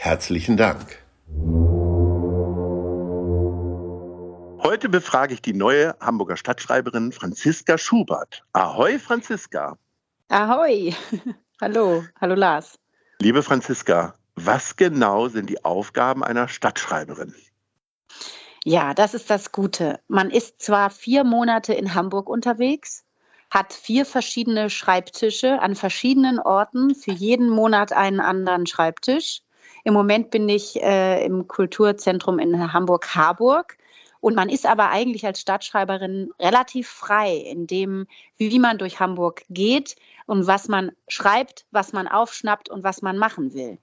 Herzlichen 0.00 0.56
Dank. 0.56 1.02
Heute 4.62 4.88
befrage 4.88 5.34
ich 5.34 5.42
die 5.42 5.54
neue 5.54 5.96
Hamburger 5.98 6.36
Stadtschreiberin 6.36 7.10
Franziska 7.10 7.76
Schubert. 7.78 8.44
Ahoi, 8.52 9.00
Franziska. 9.00 9.76
Ahoi. 10.28 10.94
Hallo. 11.60 12.04
Hallo, 12.20 12.36
Lars. 12.36 12.78
Liebe 13.18 13.42
Franziska, 13.42 14.14
was 14.36 14.76
genau 14.76 15.26
sind 15.26 15.50
die 15.50 15.64
Aufgaben 15.64 16.22
einer 16.22 16.46
Stadtschreiberin? 16.46 17.34
Ja, 18.62 18.94
das 18.94 19.14
ist 19.14 19.28
das 19.30 19.50
Gute. 19.50 19.98
Man 20.06 20.30
ist 20.30 20.62
zwar 20.62 20.90
vier 20.90 21.24
Monate 21.24 21.74
in 21.74 21.96
Hamburg 21.96 22.28
unterwegs, 22.28 23.04
hat 23.50 23.72
vier 23.72 24.06
verschiedene 24.06 24.70
Schreibtische 24.70 25.60
an 25.60 25.74
verschiedenen 25.74 26.38
Orten, 26.38 26.94
für 26.94 27.10
jeden 27.10 27.50
Monat 27.50 27.92
einen 27.92 28.20
anderen 28.20 28.66
Schreibtisch. 28.66 29.42
Im 29.84 29.94
Moment 29.94 30.30
bin 30.30 30.48
ich 30.48 30.82
äh, 30.82 31.24
im 31.24 31.48
Kulturzentrum 31.48 32.38
in 32.38 32.72
Hamburg-Harburg. 32.72 33.76
Und 34.20 34.34
man 34.34 34.48
ist 34.48 34.66
aber 34.66 34.90
eigentlich 34.90 35.24
als 35.24 35.40
Stadtschreiberin 35.40 36.30
relativ 36.40 36.88
frei 36.88 37.36
in 37.36 37.66
dem, 37.66 38.06
wie 38.36 38.58
man 38.58 38.78
durch 38.78 38.98
Hamburg 38.98 39.44
geht 39.48 39.96
und 40.26 40.46
was 40.46 40.68
man 40.68 40.90
schreibt, 41.06 41.66
was 41.70 41.92
man 41.92 42.08
aufschnappt 42.08 42.68
und 42.68 42.82
was 42.82 43.00
man 43.00 43.16
machen 43.16 43.54
will. 43.54 43.78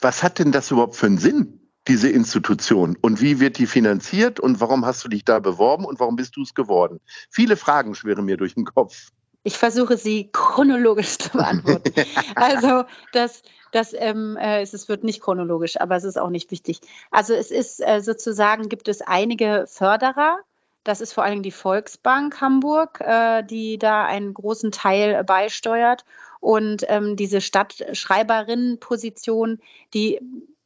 Was 0.00 0.22
hat 0.22 0.38
denn 0.38 0.52
das 0.52 0.70
überhaupt 0.70 0.96
für 0.96 1.06
einen 1.06 1.18
Sinn, 1.18 1.60
diese 1.88 2.10
Institution? 2.10 2.98
Und 3.00 3.20
wie 3.20 3.40
wird 3.40 3.58
die 3.58 3.66
finanziert? 3.66 4.40
Und 4.40 4.60
warum 4.60 4.84
hast 4.84 5.04
du 5.04 5.08
dich 5.08 5.24
da 5.24 5.38
beworben? 5.38 5.84
Und 5.84 6.00
warum 6.00 6.16
bist 6.16 6.36
du 6.36 6.42
es 6.42 6.54
geworden? 6.54 7.00
Viele 7.30 7.56
Fragen 7.56 7.94
schwirren 7.94 8.24
mir 8.24 8.36
durch 8.36 8.54
den 8.54 8.64
Kopf. 8.64 9.10
Ich 9.44 9.58
versuche 9.58 9.96
sie 9.96 10.30
chronologisch 10.32 11.18
zu 11.18 11.30
beantworten. 11.30 11.92
also 12.36 12.84
das, 13.12 13.42
das 13.72 13.92
ähm, 13.92 14.36
äh, 14.36 14.62
es 14.62 14.88
wird 14.88 15.02
nicht 15.04 15.20
chronologisch, 15.20 15.80
aber 15.80 15.96
es 15.96 16.04
ist 16.04 16.18
auch 16.18 16.30
nicht 16.30 16.50
wichtig. 16.50 16.80
Also 17.10 17.34
es 17.34 17.50
ist 17.50 17.80
äh, 17.80 18.00
sozusagen, 18.00 18.68
gibt 18.68 18.88
es 18.88 19.02
einige 19.02 19.66
Förderer. 19.68 20.38
Das 20.84 21.00
ist 21.00 21.12
vor 21.12 21.24
allem 21.24 21.42
die 21.42 21.50
Volksbank 21.50 22.40
Hamburg, 22.40 23.00
äh, 23.00 23.42
die 23.42 23.78
da 23.78 24.04
einen 24.04 24.32
großen 24.34 24.70
Teil 24.72 25.24
beisteuert. 25.24 26.04
Und 26.40 26.84
ähm, 26.88 27.16
diese 27.16 27.40
Stadtschreiberinnenposition, 27.40 29.60
die 29.94 30.20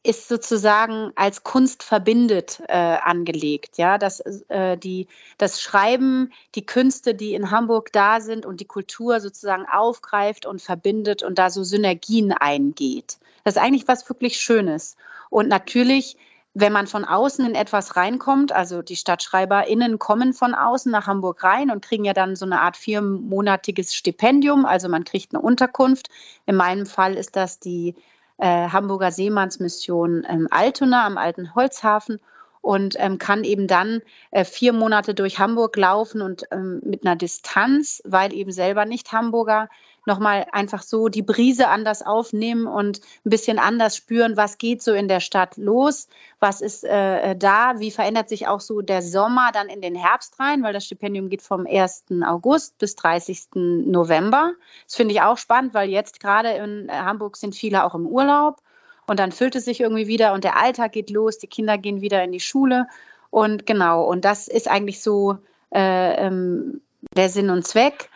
ist 0.06 0.28
sozusagen 0.28 1.12
als 1.16 1.42
Kunst 1.42 1.82
verbindet 1.82 2.62
äh, 2.68 2.76
angelegt. 2.76 3.76
Ja, 3.76 3.98
dass 3.98 4.20
äh, 4.48 4.78
die, 4.78 5.08
das 5.36 5.60
Schreiben, 5.60 6.32
die 6.54 6.64
Künste, 6.64 7.14
die 7.14 7.34
in 7.34 7.50
Hamburg 7.50 7.92
da 7.92 8.20
sind 8.20 8.46
und 8.46 8.60
die 8.60 8.66
Kultur 8.66 9.20
sozusagen 9.20 9.66
aufgreift 9.66 10.46
und 10.46 10.62
verbindet 10.62 11.22
und 11.22 11.38
da 11.38 11.50
so 11.50 11.64
Synergien 11.64 12.32
eingeht. 12.32 13.18
Das 13.44 13.56
ist 13.56 13.62
eigentlich 13.62 13.88
was 13.88 14.08
wirklich 14.08 14.38
Schönes. 14.38 14.96
Und 15.28 15.48
natürlich, 15.48 16.16
wenn 16.54 16.72
man 16.72 16.86
von 16.86 17.04
außen 17.04 17.44
in 17.44 17.54
etwas 17.54 17.96
reinkommt, 17.96 18.52
also 18.52 18.82
die 18.82 18.96
StadtschreiberInnen 18.96 19.98
kommen 19.98 20.32
von 20.32 20.54
außen 20.54 20.90
nach 20.90 21.06
Hamburg 21.06 21.42
rein 21.42 21.70
und 21.70 21.84
kriegen 21.84 22.04
ja 22.04 22.12
dann 22.12 22.36
so 22.36 22.46
eine 22.46 22.60
Art 22.60 22.76
viermonatiges 22.76 23.94
Stipendium, 23.94 24.66
also 24.66 24.88
man 24.88 25.04
kriegt 25.04 25.34
eine 25.34 25.42
Unterkunft. 25.42 26.08
In 26.46 26.56
meinem 26.56 26.86
Fall 26.86 27.14
ist 27.14 27.36
das 27.36 27.58
die 27.58 27.94
äh, 28.38 28.68
Hamburger 28.68 29.10
Seemannsmission 29.10 30.26
ähm, 30.28 30.48
Altona 30.50 31.06
am 31.06 31.18
alten 31.18 31.54
Holzhafen 31.54 32.20
und 32.60 32.96
ähm, 32.98 33.18
kann 33.18 33.44
eben 33.44 33.68
dann 33.68 34.02
äh, 34.32 34.44
vier 34.44 34.72
Monate 34.72 35.14
durch 35.14 35.38
Hamburg 35.38 35.76
laufen 35.76 36.20
und 36.20 36.44
ähm, 36.50 36.80
mit 36.84 37.06
einer 37.06 37.16
Distanz, 37.16 38.02
weil 38.04 38.32
eben 38.32 38.50
selber 38.50 38.84
nicht 38.84 39.12
Hamburger, 39.12 39.68
nochmal 40.06 40.46
einfach 40.52 40.82
so 40.82 41.08
die 41.08 41.22
Brise 41.22 41.68
anders 41.68 42.04
aufnehmen 42.04 42.66
und 42.66 43.00
ein 43.24 43.30
bisschen 43.30 43.58
anders 43.58 43.96
spüren, 43.96 44.36
was 44.36 44.58
geht 44.58 44.82
so 44.82 44.92
in 44.92 45.08
der 45.08 45.20
Stadt 45.20 45.56
los, 45.56 46.08
was 46.40 46.60
ist 46.60 46.84
äh, 46.84 47.36
da, 47.36 47.74
wie 47.78 47.90
verändert 47.90 48.28
sich 48.28 48.46
auch 48.46 48.60
so 48.60 48.80
der 48.80 49.02
Sommer 49.02 49.50
dann 49.52 49.68
in 49.68 49.80
den 49.80 49.94
Herbst 49.94 50.38
rein, 50.38 50.62
weil 50.62 50.72
das 50.72 50.84
Stipendium 50.84 51.28
geht 51.28 51.42
vom 51.42 51.66
1. 51.66 52.04
August 52.24 52.78
bis 52.78 52.96
30. 52.96 53.48
November. 53.54 54.52
Das 54.84 54.96
finde 54.96 55.14
ich 55.14 55.22
auch 55.22 55.38
spannend, 55.38 55.74
weil 55.74 55.90
jetzt 55.90 56.20
gerade 56.20 56.50
in 56.50 56.90
Hamburg 56.90 57.36
sind 57.36 57.54
viele 57.54 57.84
auch 57.84 57.94
im 57.94 58.06
Urlaub 58.06 58.62
und 59.06 59.18
dann 59.18 59.32
füllt 59.32 59.56
es 59.56 59.64
sich 59.64 59.80
irgendwie 59.80 60.06
wieder 60.06 60.32
und 60.32 60.44
der 60.44 60.56
Alltag 60.56 60.92
geht 60.92 61.10
los, 61.10 61.38
die 61.38 61.46
Kinder 61.46 61.78
gehen 61.78 62.00
wieder 62.00 62.22
in 62.22 62.32
die 62.32 62.40
Schule 62.40 62.86
und 63.30 63.66
genau, 63.66 64.04
und 64.04 64.24
das 64.24 64.48
ist 64.48 64.68
eigentlich 64.68 65.02
so 65.02 65.38
äh, 65.74 66.26
ähm, 66.26 66.80
der 67.14 67.28
Sinn 67.28 67.50
und 67.50 67.66
Zweck 67.66 68.08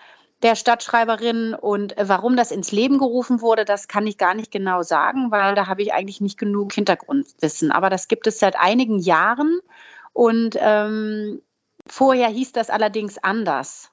der 0.43 0.57
Stadtschreiberin 0.57 1.55
und 1.55 1.99
äh, 1.99 2.09
warum 2.09 2.37
das 2.37 2.51
ins 2.51 2.73
Leben 2.73 2.99
gerufen 2.99 3.41
wurde, 3.41 3.65
das 3.65 3.89
kann 3.89 4.07
ich 4.07 4.19
gar 4.19 4.35
nicht 4.35 4.51
genau 4.51 4.83
sagen, 4.83 5.31
weil 5.31 5.55
da 5.55 5.67
habe 5.67 5.83
ich 5.83 5.93
eigentlich 5.93 6.21
nicht 6.21 6.39
genug 6.39 6.73
Hintergrundwissen. 6.73 7.71
Aber 7.71 7.91
das 7.91 8.09
gibt 8.09 8.27
es 8.27 8.39
seit 8.39 8.57
einigen 8.57 8.99
Jahren 8.99 9.61
und 10.13 10.57
ähm, 10.59 11.43
vorher 11.87 12.29
hieß 12.29 12.53
das 12.53 12.71
allerdings 12.71 13.19
anders. 13.19 13.91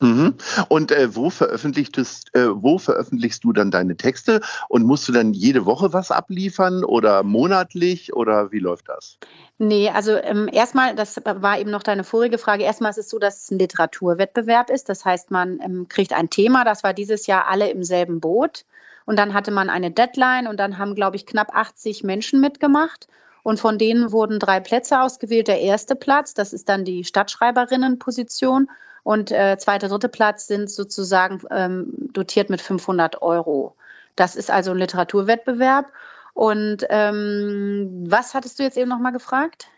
Mhm. 0.00 0.34
Und 0.68 0.92
äh, 0.92 1.14
wo, 1.14 1.28
veröffentlichtest, 1.28 2.34
äh, 2.34 2.48
wo 2.50 2.78
veröffentlichst 2.78 3.44
du 3.44 3.52
dann 3.52 3.70
deine 3.70 3.96
Texte? 3.96 4.40
Und 4.68 4.84
musst 4.84 5.06
du 5.06 5.12
dann 5.12 5.34
jede 5.34 5.66
Woche 5.66 5.92
was 5.92 6.10
abliefern 6.10 6.84
oder 6.84 7.22
monatlich 7.22 8.14
oder 8.14 8.50
wie 8.50 8.60
läuft 8.60 8.88
das? 8.88 9.18
Nee, 9.58 9.90
also 9.90 10.16
ähm, 10.16 10.48
erstmal, 10.50 10.94
das 10.94 11.20
war 11.24 11.58
eben 11.58 11.70
noch 11.70 11.82
deine 11.82 12.02
vorige 12.02 12.38
Frage, 12.38 12.64
erstmal 12.64 12.90
ist 12.90 12.98
es 12.98 13.10
so, 13.10 13.18
dass 13.18 13.42
es 13.42 13.50
ein 13.50 13.58
Literaturwettbewerb 13.58 14.70
ist. 14.70 14.88
Das 14.88 15.04
heißt, 15.04 15.30
man 15.30 15.60
ähm, 15.60 15.86
kriegt 15.88 16.14
ein 16.14 16.30
Thema, 16.30 16.64
das 16.64 16.82
war 16.82 16.94
dieses 16.94 17.26
Jahr 17.26 17.46
alle 17.48 17.68
im 17.68 17.84
selben 17.84 18.20
Boot. 18.20 18.64
Und 19.04 19.18
dann 19.18 19.34
hatte 19.34 19.50
man 19.50 19.68
eine 19.68 19.90
Deadline 19.90 20.46
und 20.46 20.58
dann 20.58 20.78
haben, 20.78 20.94
glaube 20.94 21.16
ich, 21.16 21.26
knapp 21.26 21.54
80 21.54 22.04
Menschen 22.04 22.40
mitgemacht. 22.40 23.08
Und 23.42 23.60
von 23.60 23.76
denen 23.76 24.12
wurden 24.12 24.38
drei 24.38 24.60
Plätze 24.60 25.00
ausgewählt. 25.00 25.48
Der 25.48 25.60
erste 25.60 25.94
Platz, 25.96 26.32
das 26.32 26.52
ist 26.52 26.68
dann 26.68 26.84
die 26.84 27.04
Stadtschreiberinnenposition. 27.04 28.68
Und 29.02 29.30
äh, 29.30 29.56
zweiter, 29.58 29.88
dritte 29.88 30.08
Platz 30.08 30.46
sind 30.46 30.70
sozusagen 30.70 31.42
ähm, 31.50 31.92
dotiert 32.12 32.50
mit 32.50 32.60
500 32.60 33.22
Euro. 33.22 33.76
Das 34.16 34.36
ist 34.36 34.50
also 34.50 34.72
ein 34.72 34.78
Literaturwettbewerb. 34.78 35.92
Und 36.32 36.86
ähm, 36.88 38.04
was 38.08 38.34
hattest 38.34 38.58
du 38.58 38.62
jetzt 38.62 38.76
eben 38.76 38.88
nochmal 38.88 39.12
gefragt? 39.12 39.68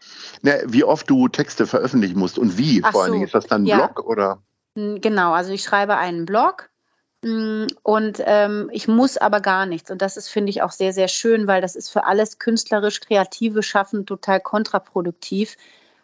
Na, 0.43 0.53
wie 0.67 0.85
oft 0.85 1.09
du 1.09 1.29
Texte 1.29 1.67
veröffentlichen 1.67 2.19
musst 2.19 2.39
und 2.39 2.59
wie? 2.59 2.83
Ach 2.85 2.93
Vor 2.93 3.05
allen 3.05 3.13
Dingen 3.13 3.25
ist 3.25 3.35
das 3.35 3.47
dann 3.47 3.63
ein 3.63 3.67
ja. 3.67 3.87
Blog 3.87 4.07
oder? 4.07 4.43
Genau, 4.75 5.33
also 5.33 5.53
ich 5.53 5.63
schreibe 5.63 5.97
einen 5.97 6.25
Blog 6.25 6.71
Mm, 7.25 7.67
und 7.85 8.21
ähm, 8.27 8.69
ich 8.73 8.89
muss 8.89 9.17
aber 9.17 9.41
gar 9.41 9.67
nichts. 9.67 9.91
Und 9.91 10.03
das 10.03 10.17
ist, 10.17 10.29
finde 10.29 10.51
ich, 10.51 10.63
auch 10.63 10.73
sehr, 10.73 10.93
sehr 10.93 11.09
schön, 11.09 11.47
weil 11.47 11.61
das 11.61 11.77
ist 11.77 11.89
für 11.89 12.05
alles 12.05 12.39
künstlerisch 12.39 13.01
kreative 13.01 13.63
Schaffen 13.63 14.07
total 14.07 14.41
kontraproduktiv, 14.41 15.57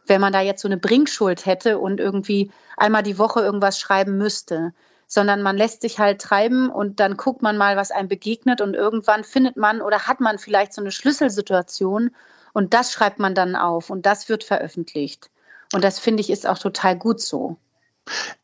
wenn 0.08 0.20
man 0.20 0.32
da 0.32 0.40
jetzt 0.40 0.62
so 0.62 0.68
eine 0.68 0.76
Bringschuld 0.76 1.46
hätte 1.46 1.78
und 1.78 2.00
irgendwie 2.00 2.50
einmal 2.76 3.02
die 3.02 3.18
Woche 3.18 3.40
irgendwas 3.40 3.78
schreiben 3.78 4.16
müsste. 4.18 4.72
Sondern 5.06 5.42
man 5.42 5.56
lässt 5.56 5.80
sich 5.80 5.98
halt 5.98 6.20
treiben 6.20 6.68
und 6.68 7.00
dann 7.00 7.16
guckt 7.16 7.40
man 7.40 7.56
mal, 7.56 7.76
was 7.76 7.90
einem 7.90 8.08
begegnet 8.08 8.60
und 8.60 8.74
irgendwann 8.74 9.24
findet 9.24 9.56
man 9.56 9.80
oder 9.80 10.06
hat 10.06 10.20
man 10.20 10.38
vielleicht 10.38 10.74
so 10.74 10.82
eine 10.82 10.90
Schlüsselsituation 10.90 12.10
Und 12.52 12.74
das 12.74 12.92
schreibt 12.92 13.18
man 13.18 13.34
dann 13.34 13.56
auf 13.56 13.88
und 13.90 14.04
das 14.04 14.28
wird 14.28 14.44
veröffentlicht. 14.44 15.30
Und 15.72 15.84
das 15.84 15.98
finde 15.98 16.20
ich 16.20 16.30
ist 16.30 16.46
auch 16.46 16.58
total 16.58 16.96
gut 16.96 17.20
so. 17.20 17.56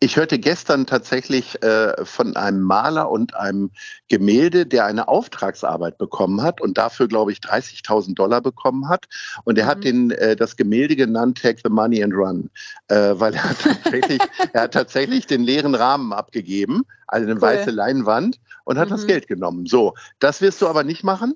Ich 0.01 0.17
hörte 0.17 0.39
gestern 0.39 0.87
tatsächlich 0.87 1.63
äh, 1.63 2.05
von 2.05 2.37
einem 2.37 2.63
Maler 2.63 3.11
und 3.11 3.35
einem 3.35 3.71
Gemälde, 4.09 4.67
der 4.67 4.87
eine 4.87 5.09
Auftragsarbeit 5.09 5.99
bekommen 5.99 6.43
hat 6.43 6.61
und 6.61 6.79
dafür, 6.79 7.09
glaube 7.09 7.33
ich, 7.33 7.39
30.000 7.39 8.15
Dollar 8.15 8.41
bekommen 8.41 8.89
hat. 8.89 9.07
Und 9.45 9.59
er 9.59 9.65
mhm. 9.65 9.69
hat 9.69 9.85
den, 9.85 10.11
äh, 10.13 10.37
das 10.37 10.57
Gemälde 10.57 10.97
genannt 10.97 11.41
Take 11.41 11.61
the 11.63 11.71
Money 11.71 12.03
and 12.03 12.15
Run, 12.15 12.51
äh, 12.89 13.15
weil 13.15 13.35
er 13.35 13.57
tatsächlich, 13.59 14.21
er 14.53 14.63
hat 14.63 14.75
tatsächlich 14.75 15.27
den 15.27 15.43
leeren 15.43 15.75
Rahmen 15.75 16.13
abgegeben, 16.13 16.83
also 17.07 17.25
eine 17.25 17.35
cool. 17.35 17.43
weiße 17.43 17.71
Leinwand 17.71 18.39
und 18.65 18.79
hat 18.79 18.89
mhm. 18.89 18.93
das 18.93 19.07
Geld 19.07 19.29
genommen. 19.29 19.67
So, 19.67 19.95
das 20.19 20.41
wirst 20.41 20.61
du 20.63 20.69
aber 20.69 20.85
nicht 20.85 21.05
machen? 21.05 21.35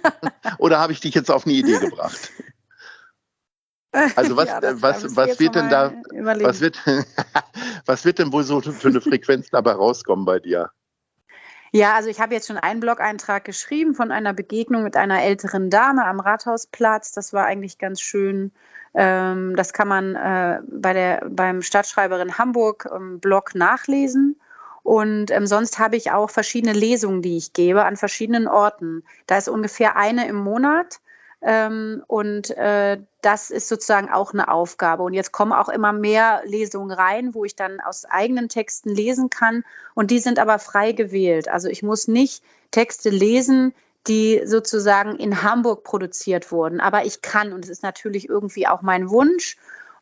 Oder 0.58 0.78
habe 0.78 0.92
ich 0.92 1.00
dich 1.00 1.14
jetzt 1.14 1.30
auf 1.30 1.46
eine 1.46 1.54
Idee 1.54 1.78
gebracht? 1.78 2.30
Also 4.16 4.36
was, 4.36 4.48
ja, 4.48 4.60
was, 4.82 5.16
was 5.16 5.38
wird 5.38 5.54
denn 5.54 5.70
da, 5.70 5.92
was 6.12 6.60
wird, 6.60 6.78
was 7.86 8.04
wird 8.04 8.18
denn 8.18 8.32
wohl 8.32 8.42
so 8.42 8.60
für 8.60 8.88
eine 8.88 9.00
Frequenz 9.00 9.50
dabei 9.50 9.72
rauskommen 9.72 10.24
bei 10.24 10.38
dir? 10.38 10.70
Ja, 11.72 11.94
also 11.94 12.08
ich 12.08 12.20
habe 12.20 12.34
jetzt 12.34 12.46
schon 12.46 12.56
einen 12.56 12.78
Blog-Eintrag 12.78 13.44
geschrieben 13.44 13.94
von 13.94 14.12
einer 14.12 14.32
Begegnung 14.32 14.84
mit 14.84 14.96
einer 14.96 15.22
älteren 15.22 15.70
Dame 15.70 16.06
am 16.06 16.20
Rathausplatz. 16.20 17.10
Das 17.10 17.32
war 17.32 17.46
eigentlich 17.46 17.78
ganz 17.78 18.00
schön. 18.00 18.52
Ähm, 18.94 19.56
das 19.56 19.72
kann 19.72 19.88
man 19.88 20.14
äh, 20.14 20.60
bei 20.68 20.92
der, 20.92 21.26
beim 21.28 21.62
Stadtschreiberin 21.62 22.38
Hamburg 22.38 22.88
ähm, 22.94 23.18
Blog 23.18 23.56
nachlesen. 23.56 24.36
Und 24.84 25.32
ähm, 25.32 25.48
sonst 25.48 25.80
habe 25.80 25.96
ich 25.96 26.12
auch 26.12 26.30
verschiedene 26.30 26.74
Lesungen, 26.74 27.22
die 27.22 27.36
ich 27.36 27.54
gebe 27.54 27.84
an 27.84 27.96
verschiedenen 27.96 28.46
Orten. 28.46 29.02
Da 29.26 29.38
ist 29.38 29.48
ungefähr 29.48 29.96
eine 29.96 30.28
im 30.28 30.36
Monat. 30.36 31.00
Ähm, 31.46 32.02
und 32.06 32.56
äh, 32.56 32.98
das 33.20 33.50
ist 33.50 33.68
sozusagen 33.68 34.08
auch 34.08 34.32
eine 34.32 34.48
Aufgabe. 34.48 35.02
Und 35.02 35.12
jetzt 35.12 35.30
kommen 35.30 35.52
auch 35.52 35.68
immer 35.68 35.92
mehr 35.92 36.40
Lesungen 36.46 36.90
rein, 36.90 37.34
wo 37.34 37.44
ich 37.44 37.54
dann 37.54 37.80
aus 37.80 38.06
eigenen 38.06 38.48
Texten 38.48 38.88
lesen 38.88 39.28
kann. 39.28 39.62
Und 39.94 40.10
die 40.10 40.20
sind 40.20 40.38
aber 40.38 40.58
frei 40.58 40.92
gewählt. 40.92 41.48
Also 41.48 41.68
ich 41.68 41.82
muss 41.82 42.08
nicht 42.08 42.42
Texte 42.70 43.10
lesen, 43.10 43.74
die 44.06 44.40
sozusagen 44.46 45.16
in 45.16 45.42
Hamburg 45.42 45.84
produziert 45.84 46.50
wurden. 46.50 46.80
Aber 46.80 47.04
ich 47.04 47.20
kann, 47.20 47.52
und 47.52 47.64
es 47.64 47.70
ist 47.70 47.82
natürlich 47.82 48.26
irgendwie 48.26 48.66
auch 48.66 48.80
mein 48.80 49.10
Wunsch. 49.10 49.58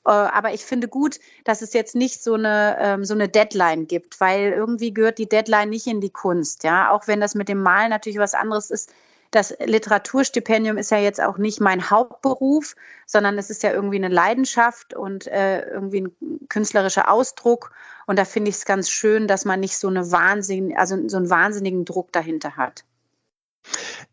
Äh, 0.06 0.10
aber 0.10 0.54
ich 0.54 0.64
finde 0.64 0.86
gut, 0.86 1.18
dass 1.42 1.60
es 1.60 1.72
jetzt 1.72 1.96
nicht 1.96 2.22
so 2.22 2.34
eine, 2.34 2.76
ähm, 2.78 3.04
so 3.04 3.14
eine 3.14 3.28
Deadline 3.28 3.88
gibt, 3.88 4.20
weil 4.20 4.52
irgendwie 4.52 4.94
gehört 4.94 5.18
die 5.18 5.28
Deadline 5.28 5.70
nicht 5.70 5.88
in 5.88 6.00
die 6.00 6.10
Kunst. 6.10 6.62
Ja, 6.62 6.92
auch 6.92 7.08
wenn 7.08 7.20
das 7.20 7.34
mit 7.34 7.48
dem 7.48 7.64
Malen 7.64 7.90
natürlich 7.90 8.18
was 8.18 8.34
anderes 8.34 8.70
ist 8.70 8.92
das 9.32 9.54
Literaturstipendium 9.64 10.76
ist 10.76 10.90
ja 10.90 10.98
jetzt 10.98 11.20
auch 11.20 11.38
nicht 11.38 11.60
mein 11.60 11.90
Hauptberuf, 11.90 12.76
sondern 13.06 13.38
es 13.38 13.50
ist 13.50 13.62
ja 13.62 13.72
irgendwie 13.72 13.96
eine 13.96 14.08
Leidenschaft 14.08 14.94
und 14.94 15.26
äh, 15.26 15.68
irgendwie 15.68 16.02
ein 16.02 16.48
künstlerischer 16.48 17.10
Ausdruck. 17.10 17.72
Und 18.06 18.18
da 18.18 18.24
finde 18.26 18.50
ich 18.50 18.56
es 18.56 18.64
ganz 18.66 18.90
schön, 18.90 19.26
dass 19.26 19.44
man 19.44 19.60
nicht 19.60 19.78
so 19.78 19.88
eine 19.88 20.12
Wahnsinn, 20.12 20.76
also 20.76 21.08
so 21.08 21.16
einen 21.16 21.30
wahnsinnigen 21.30 21.84
Druck 21.86 22.12
dahinter 22.12 22.56
hat. 22.56 22.84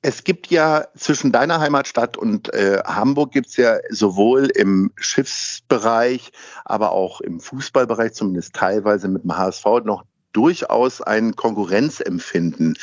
Es 0.01 0.23
gibt 0.23 0.47
ja 0.47 0.87
zwischen 0.95 1.33
deiner 1.33 1.59
Heimatstadt 1.59 2.15
und 2.15 2.53
äh, 2.53 2.81
Hamburg 2.85 3.31
gibt 3.33 3.47
es 3.47 3.57
ja 3.57 3.77
sowohl 3.89 4.45
im 4.45 4.93
Schiffsbereich, 4.95 6.31
aber 6.63 6.93
auch 6.93 7.19
im 7.19 7.41
Fußballbereich, 7.41 8.13
zumindest 8.13 8.53
teilweise 8.53 9.09
mit 9.09 9.23
dem 9.23 9.35
HSV, 9.35 9.65
noch 9.83 10.05
durchaus 10.33 11.01
ein 11.01 11.35
Konkurrenzempfinden. 11.35 12.77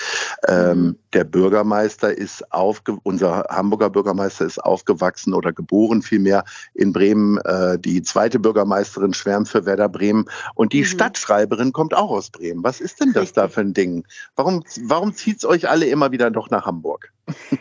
Ähm, 0.48 0.80
mhm. 0.80 0.98
der 1.12 1.24
Bürgermeister 1.24 2.16
ist 2.16 2.52
aufge 2.52 2.98
unser 3.02 3.46
Hamburger 3.48 3.90
Bürgermeister 3.90 4.44
ist 4.44 4.58
aufgewachsen 4.58 5.34
oder 5.34 5.52
geboren 5.52 6.02
vielmehr 6.02 6.44
in 6.74 6.92
Bremen. 6.92 7.38
Äh, 7.38 7.78
die 7.78 8.02
zweite 8.02 8.38
Bürgermeisterin 8.38 9.14
schwärmt 9.14 9.48
für 9.48 9.66
Werder 9.66 9.88
Bremen 9.88 10.26
und 10.54 10.72
die 10.72 10.80
mhm. 10.80 10.86
Stadtschreiberin 10.86 11.72
kommt 11.72 11.94
auch 11.94 12.10
aus 12.10 12.30
Bremen. 12.30 12.64
Was 12.64 12.80
ist 12.80 13.00
denn 13.00 13.12
das 13.12 13.22
Richtig. 13.22 13.34
da 13.34 13.48
für 13.48 13.60
ein 13.60 13.74
Ding? 13.74 14.04
Warum, 14.34 14.64
warum 14.82 15.14
zieht 15.14 15.38
es 15.38 15.44
euch 15.44 15.68
alle 15.68 15.86
immer 15.86 16.12
wieder 16.12 16.30
doch 16.30 16.50
nach 16.50 16.66
Hamburg? 16.66 17.12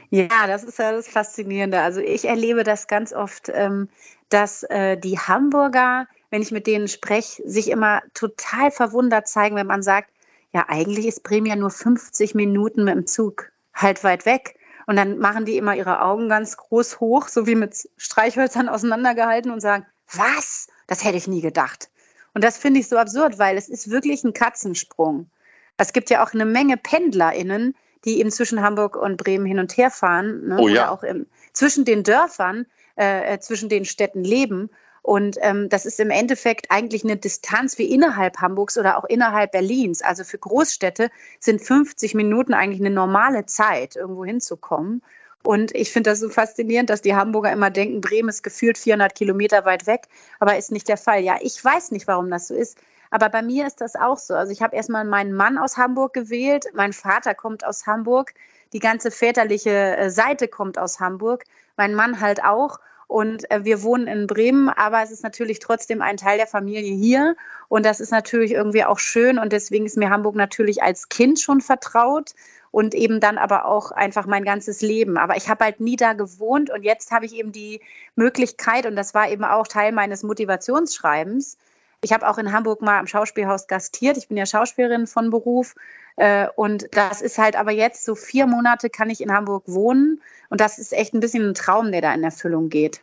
Ja, 0.09 0.47
das 0.47 0.63
ist 0.63 0.79
ja 0.79 0.91
das 0.91 1.07
Faszinierende. 1.07 1.81
Also 1.81 1.99
ich 1.99 2.25
erlebe 2.25 2.63
das 2.63 2.87
ganz 2.87 3.13
oft, 3.13 3.49
ähm, 3.53 3.89
dass 4.29 4.63
äh, 4.63 4.97
die 4.97 5.19
Hamburger 5.19 6.07
wenn 6.29 6.41
ich 6.41 6.51
mit 6.51 6.67
denen 6.67 6.87
spreche, 6.87 7.47
sich 7.47 7.69
immer 7.69 8.01
total 8.13 8.71
verwundert 8.71 9.27
zeigen, 9.27 9.55
wenn 9.55 9.67
man 9.67 9.83
sagt, 9.83 10.09
ja, 10.53 10.65
eigentlich 10.69 11.05
ist 11.05 11.23
Bremen 11.23 11.47
ja 11.47 11.55
nur 11.55 11.69
50 11.69 12.35
Minuten 12.35 12.83
mit 12.83 12.95
dem 12.95 13.07
Zug 13.07 13.51
halt 13.73 14.03
weit 14.03 14.25
weg. 14.25 14.55
Und 14.87 14.95
dann 14.95 15.17
machen 15.17 15.45
die 15.45 15.57
immer 15.57 15.75
ihre 15.75 16.01
Augen 16.01 16.29
ganz 16.29 16.57
groß 16.57 16.99
hoch, 16.99 17.27
so 17.27 17.47
wie 17.47 17.55
mit 17.55 17.89
Streichhölzern 17.97 18.69
auseinandergehalten 18.69 19.51
und 19.51 19.59
sagen, 19.59 19.85
was? 20.13 20.67
Das 20.87 21.03
hätte 21.03 21.17
ich 21.17 21.27
nie 21.27 21.41
gedacht. 21.41 21.89
Und 22.33 22.43
das 22.43 22.57
finde 22.57 22.79
ich 22.79 22.87
so 22.87 22.97
absurd, 22.97 23.39
weil 23.39 23.57
es 23.57 23.69
ist 23.69 23.89
wirklich 23.89 24.23
ein 24.23 24.33
Katzensprung. 24.33 25.29
Es 25.77 25.93
gibt 25.93 26.09
ja 26.09 26.23
auch 26.23 26.33
eine 26.33 26.45
Menge 26.45 26.77
PendlerInnen, 26.77 27.75
die 28.05 28.19
eben 28.19 28.31
zwischen 28.31 28.61
Hamburg 28.61 28.95
und 28.95 29.17
Bremen 29.17 29.45
hin 29.45 29.59
und 29.59 29.75
her 29.77 29.89
fahren. 29.89 30.47
Ne? 30.47 30.57
Oh 30.59 30.67
ja. 30.67 30.83
Oder 30.83 30.91
auch 30.91 31.03
im, 31.03 31.25
zwischen 31.53 31.85
den 31.85 32.03
Dörfern, 32.03 32.65
äh, 32.97 33.33
äh 33.33 33.39
zwischen 33.39 33.67
den 33.67 33.85
Städten 33.85 34.23
leben. 34.23 34.69
Und 35.05 35.37
ähm, 35.41 35.69
das 35.69 35.85
ist 35.85 35.99
im 35.99 36.09
Endeffekt 36.09 36.71
eigentlich 36.71 37.03
eine 37.03 37.15
Distanz 37.15 37.77
wie 37.77 37.93
innerhalb 37.93 38.37
Hamburgs 38.41 38.75
oder 38.75 38.97
auch 38.97 39.03
innerhalb 39.03 39.51
Berlins. 39.51 40.01
Also 40.01 40.23
für 40.23 40.39
Großstädte 40.39 41.11
sind 41.39 41.61
50 41.61 42.15
Minuten 42.15 42.55
eigentlich 42.55 42.79
eine 42.79 42.89
normale 42.89 43.45
Zeit, 43.45 43.95
irgendwo 43.95 44.25
hinzukommen. 44.25 45.03
Und 45.43 45.75
ich 45.75 45.91
finde 45.91 46.09
das 46.09 46.21
so 46.21 46.29
faszinierend, 46.29 46.89
dass 46.89 47.03
die 47.03 47.13
Hamburger 47.13 47.51
immer 47.51 47.69
denken, 47.69 48.01
Bremen 48.01 48.29
ist 48.29 48.41
gefühlt 48.41 48.79
400 48.79 49.13
Kilometer 49.13 49.63
weit 49.63 49.85
weg, 49.85 50.07
aber 50.39 50.57
ist 50.57 50.71
nicht 50.71 50.87
der 50.87 50.97
Fall. 50.97 51.21
Ja, 51.21 51.35
ich 51.39 51.63
weiß 51.63 51.91
nicht, 51.91 52.07
warum 52.07 52.31
das 52.31 52.47
so 52.47 52.55
ist. 52.55 52.75
Aber 53.11 53.29
bei 53.29 53.43
mir 53.43 53.67
ist 53.67 53.81
das 53.81 53.95
auch 53.95 54.17
so. 54.17 54.33
Also 54.33 54.51
ich 54.51 54.63
habe 54.63 54.75
erstmal 54.75 55.05
meinen 55.05 55.33
Mann 55.33 55.59
aus 55.59 55.77
Hamburg 55.77 56.13
gewählt. 56.13 56.65
Mein 56.73 56.93
Vater 56.93 57.35
kommt 57.35 57.63
aus 57.63 57.85
Hamburg. 57.85 58.33
Die 58.73 58.79
ganze 58.79 59.11
väterliche 59.11 59.69
äh, 59.69 60.09
Seite 60.09 60.47
kommt 60.47 60.79
aus 60.79 60.99
Hamburg. 60.99 61.43
Mein 61.77 61.93
Mann 61.93 62.21
halt 62.21 62.43
auch. 62.43 62.79
Und 63.07 63.49
äh, 63.51 63.63
wir 63.63 63.83
wohnen 63.83 64.07
in 64.07 64.27
Bremen, 64.27 64.69
aber 64.69 65.01
es 65.03 65.11
ist 65.11 65.23
natürlich 65.23 65.59
trotzdem 65.59 66.01
ein 66.01 66.17
Teil 66.17 66.37
der 66.37 66.47
Familie 66.47 66.93
hier. 66.93 67.35
Und 67.67 67.85
das 67.85 67.99
ist 67.99 68.11
natürlich 68.11 68.51
irgendwie 68.51 68.83
auch 68.83 68.99
schön. 68.99 69.37
Und 69.37 69.53
deswegen 69.53 69.85
ist 69.85 69.97
mir 69.97 70.09
Hamburg 70.09 70.35
natürlich 70.35 70.83
als 70.83 71.09
Kind 71.09 71.39
schon 71.39 71.61
vertraut 71.61 72.33
und 72.75 72.93
eben 72.93 73.21
dann 73.21 73.37
aber 73.37 73.65
auch 73.65 73.91
einfach 73.91 74.25
mein 74.25 74.43
ganzes 74.43 74.81
Leben. 74.81 75.17
Aber 75.17 75.37
ich 75.37 75.47
habe 75.47 75.63
halt 75.63 75.79
nie 75.79 75.95
da 75.95 76.11
gewohnt 76.11 76.69
und 76.69 76.83
jetzt 76.83 77.11
habe 77.11 77.25
ich 77.25 77.33
eben 77.33 77.53
die 77.53 77.79
Möglichkeit, 78.15 78.85
und 78.85 78.97
das 78.97 79.13
war 79.13 79.29
eben 79.29 79.45
auch 79.45 79.65
Teil 79.65 79.93
meines 79.93 80.23
Motivationsschreibens. 80.23 81.57
Ich 82.05 82.13
habe 82.13 82.29
auch 82.29 82.37
in 82.37 82.51
Hamburg 82.51 82.83
mal 82.83 82.99
am 82.99 83.07
Schauspielhaus 83.07 83.65
gastiert. 83.65 84.15
Ich 84.15 84.27
bin 84.27 84.37
ja 84.37 84.45
Schauspielerin 84.45 85.07
von 85.07 85.31
Beruf 85.31 85.73
äh, 86.17 86.47
und 86.55 86.85
das 86.91 87.19
ist 87.19 87.39
halt 87.39 87.55
aber 87.55 87.71
jetzt 87.71 88.05
so 88.05 88.13
vier 88.13 88.45
Monate 88.45 88.91
kann 88.91 89.09
ich 89.09 89.21
in 89.21 89.33
Hamburg 89.33 89.63
wohnen. 89.65 90.21
Und 90.51 90.61
das 90.61 90.77
ist 90.77 90.93
echt 90.93 91.15
ein 91.15 91.19
bisschen 91.19 91.49
ein 91.49 91.53
Traum, 91.55 91.91
der 91.91 92.01
da 92.01 92.13
in 92.13 92.23
Erfüllung 92.23 92.69
geht. 92.69 93.01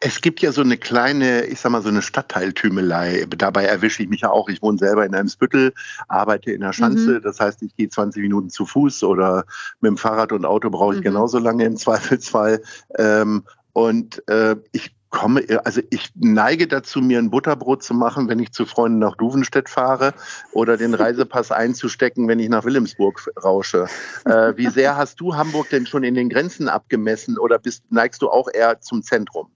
Es 0.00 0.22
gibt 0.22 0.40
ja 0.40 0.50
so 0.50 0.62
eine 0.62 0.78
kleine, 0.78 1.44
ich 1.44 1.60
sag 1.60 1.72
mal, 1.72 1.82
so 1.82 1.90
eine 1.90 2.00
Stadtteiltümelei. 2.00 3.26
Dabei 3.36 3.66
erwische 3.66 4.02
ich 4.02 4.08
mich 4.08 4.22
ja 4.22 4.30
auch. 4.30 4.48
Ich 4.48 4.62
wohne 4.62 4.78
selber 4.78 5.04
in 5.04 5.14
einem 5.14 5.28
Spüttel, 5.28 5.74
arbeite 6.08 6.52
in 6.52 6.62
der 6.62 6.72
Schanze. 6.72 7.18
Mhm. 7.18 7.22
Das 7.22 7.38
heißt, 7.38 7.60
ich 7.62 7.76
gehe 7.76 7.90
20 7.90 8.22
Minuten 8.22 8.48
zu 8.48 8.64
Fuß 8.64 9.04
oder 9.04 9.44
mit 9.80 9.90
dem 9.90 9.98
Fahrrad 9.98 10.32
und 10.32 10.46
Auto 10.46 10.70
brauche 10.70 10.94
ich 10.94 11.00
mhm. 11.00 11.04
genauso 11.04 11.38
lange 11.38 11.66
im 11.66 11.76
Zweifelsfall. 11.76 12.62
Ähm, 12.96 13.44
und 13.74 14.26
äh, 14.26 14.56
ich 14.72 14.94
komme, 15.10 15.44
also 15.64 15.80
ich 15.90 16.10
neige 16.14 16.66
dazu, 16.66 17.00
mir 17.00 17.18
ein 17.18 17.30
Butterbrot 17.30 17.82
zu 17.82 17.94
machen, 17.94 18.28
wenn 18.28 18.38
ich 18.38 18.52
zu 18.52 18.64
Freunden 18.64 19.00
nach 19.00 19.16
Duvenstedt 19.16 19.68
fahre 19.68 20.14
oder 20.52 20.76
den 20.76 20.94
Reisepass 20.94 21.50
einzustecken, 21.52 22.28
wenn 22.28 22.38
ich 22.38 22.48
nach 22.48 22.64
Wilhelmsburg 22.64 23.28
rausche. 23.42 23.88
Äh, 24.24 24.56
wie 24.56 24.68
sehr 24.68 24.96
hast 24.96 25.20
du 25.20 25.36
Hamburg 25.36 25.68
denn 25.70 25.86
schon 25.86 26.04
in 26.04 26.14
den 26.14 26.28
Grenzen 26.28 26.68
abgemessen 26.68 27.38
oder 27.38 27.58
bist, 27.58 27.84
neigst 27.90 28.22
du 28.22 28.30
auch 28.30 28.48
eher 28.52 28.80
zum 28.80 29.02
Zentrum? 29.02 29.50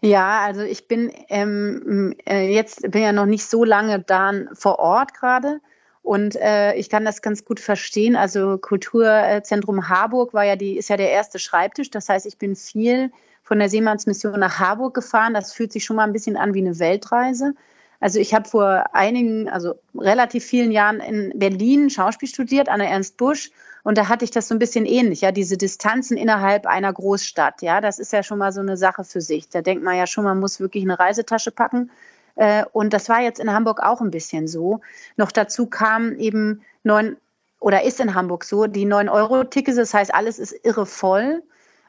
Ja, 0.00 0.40
also 0.44 0.62
ich 0.62 0.88
bin 0.88 1.12
ähm, 1.28 2.14
äh, 2.26 2.52
jetzt 2.52 2.90
bin 2.90 3.02
ja 3.02 3.12
noch 3.12 3.26
nicht 3.26 3.46
so 3.46 3.64
lange 3.64 4.00
da 4.00 4.32
vor 4.52 4.78
Ort 4.78 5.14
gerade. 5.14 5.60
Und 6.02 6.36
äh, 6.36 6.74
ich 6.74 6.88
kann 6.88 7.04
das 7.04 7.20
ganz 7.20 7.44
gut 7.44 7.58
verstehen. 7.58 8.14
Also 8.14 8.58
Kulturzentrum 8.58 9.88
Harburg 9.88 10.34
war 10.34 10.44
ja 10.44 10.54
die, 10.54 10.76
ist 10.76 10.88
ja 10.88 10.96
der 10.96 11.10
erste 11.10 11.40
Schreibtisch. 11.40 11.90
Das 11.90 12.08
heißt, 12.08 12.26
ich 12.26 12.38
bin 12.38 12.54
viel 12.54 13.10
von 13.46 13.60
der 13.60 13.68
Seemannsmission 13.68 14.40
nach 14.40 14.58
Harburg 14.58 14.92
gefahren. 14.92 15.32
Das 15.32 15.52
fühlt 15.52 15.72
sich 15.72 15.84
schon 15.84 15.94
mal 15.94 16.02
ein 16.02 16.12
bisschen 16.12 16.36
an 16.36 16.52
wie 16.52 16.58
eine 16.58 16.80
Weltreise. 16.80 17.54
Also 18.00 18.18
ich 18.18 18.34
habe 18.34 18.48
vor 18.48 18.86
einigen, 18.92 19.48
also 19.48 19.76
relativ 19.96 20.44
vielen 20.44 20.72
Jahren 20.72 20.98
in 20.98 21.32
Berlin 21.38 21.88
Schauspiel 21.88 22.28
studiert 22.28 22.68
an 22.68 22.80
der 22.80 22.90
Ernst 22.90 23.16
Busch 23.16 23.52
und 23.84 23.96
da 23.96 24.08
hatte 24.08 24.24
ich 24.24 24.32
das 24.32 24.48
so 24.48 24.54
ein 24.54 24.58
bisschen 24.58 24.84
ähnlich, 24.84 25.20
ja, 25.20 25.30
diese 25.30 25.56
Distanzen 25.56 26.16
innerhalb 26.16 26.66
einer 26.66 26.92
Großstadt, 26.92 27.62
ja, 27.62 27.80
das 27.80 28.00
ist 28.00 28.12
ja 28.12 28.24
schon 28.24 28.38
mal 28.38 28.52
so 28.52 28.60
eine 28.60 28.76
Sache 28.76 29.04
für 29.04 29.20
sich. 29.20 29.48
Da 29.48 29.62
denkt 29.62 29.84
man 29.84 29.96
ja 29.96 30.06
schon, 30.06 30.24
man 30.24 30.40
muss 30.40 30.60
wirklich 30.60 30.82
eine 30.82 30.98
Reisetasche 30.98 31.52
packen 31.52 31.90
äh, 32.34 32.64
und 32.72 32.92
das 32.92 33.08
war 33.08 33.22
jetzt 33.22 33.40
in 33.40 33.52
Hamburg 33.52 33.80
auch 33.80 34.00
ein 34.00 34.10
bisschen 34.10 34.48
so. 34.48 34.80
Noch 35.16 35.32
dazu 35.32 35.66
kam 35.66 36.16
eben 36.16 36.62
neun 36.82 37.16
oder 37.60 37.84
ist 37.84 38.00
in 38.00 38.14
Hamburg 38.14 38.44
so 38.44 38.66
die 38.66 38.86
9-Euro-Tickets, 38.86 39.76
das 39.76 39.94
heißt, 39.94 40.12
alles 40.12 40.38
ist 40.38 40.52
irre 40.64 40.84
voll. 40.84 41.42